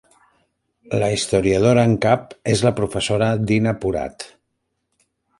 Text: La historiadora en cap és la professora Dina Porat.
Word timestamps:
La 1.01 1.09
historiadora 1.15 1.83
en 1.89 1.93
cap 2.05 2.33
és 2.53 2.63
la 2.67 2.71
professora 2.79 3.27
Dina 3.51 3.75
Porat. 3.83 4.25